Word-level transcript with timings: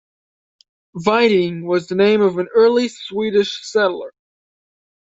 Viding 0.95 1.63
was 1.63 1.85
the 1.87 1.93
name 1.93 2.21
of 2.23 2.39
an 2.39 2.47
early 2.55 2.87
Swedish 2.87 3.59
settler. 3.69 4.11